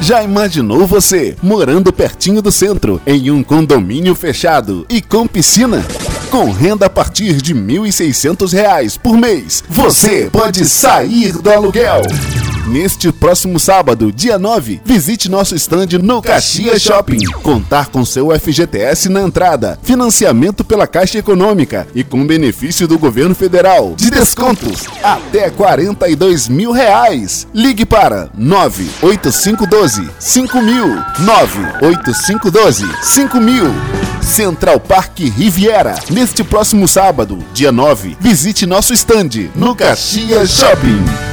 Já 0.00 0.22
imaginou 0.22 0.86
você 0.86 1.36
morando 1.42 1.92
pertinho 1.92 2.40
do 2.40 2.52
centro, 2.52 3.00
em 3.06 3.30
um 3.30 3.42
condomínio 3.42 4.14
fechado 4.14 4.86
e 4.88 5.02
com 5.02 5.26
piscina? 5.26 5.84
Com 6.30 6.50
renda 6.50 6.86
a 6.86 6.90
partir 6.90 7.42
de 7.42 7.52
R$ 7.52 7.60
1.600 7.60 8.98
por 8.98 9.16
mês, 9.16 9.64
você 9.68 10.28
pode 10.30 10.64
sair 10.66 11.32
do 11.32 11.50
aluguel. 11.50 12.02
Neste 12.68 13.10
próximo 13.10 13.58
sábado, 13.58 14.12
dia 14.12 14.38
9, 14.38 14.82
visite 14.84 15.30
nosso 15.30 15.54
stand 15.54 15.98
no 16.02 16.20
Caxias 16.20 16.82
Shopping. 16.82 17.24
Contar 17.42 17.86
com 17.86 18.04
seu 18.04 18.28
FGTS 18.38 19.08
na 19.08 19.22
entrada, 19.22 19.78
financiamento 19.82 20.62
pela 20.62 20.86
Caixa 20.86 21.16
Econômica 21.16 21.88
e 21.94 22.04
com 22.04 22.26
benefício 22.26 22.86
do 22.86 22.98
governo 22.98 23.34
federal 23.34 23.94
de 23.96 24.10
descontos 24.10 24.84
até 25.02 25.48
42 25.48 26.48
mil 26.48 26.70
reais. 26.70 27.46
Ligue 27.54 27.86
para 27.86 28.28
98512 28.36 30.10
5000 30.18 31.04
98512 31.20 32.84
5000 33.02 33.74
Central 34.20 34.78
Park 34.78 35.20
Riviera. 35.20 35.94
Neste 36.10 36.44
próximo 36.44 36.86
sábado, 36.86 37.38
dia 37.54 37.72
9, 37.72 38.18
visite 38.20 38.66
nosso 38.66 38.92
stand 38.92 39.48
no 39.54 39.74
Caxias 39.74 40.50
Shopping. 40.50 41.27